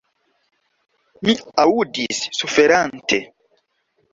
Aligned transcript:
Mi 1.27 1.35
aŭdis, 1.65 2.23
suferante. 2.39 3.21